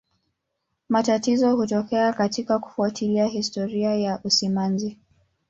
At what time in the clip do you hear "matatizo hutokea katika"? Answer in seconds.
0.89-2.59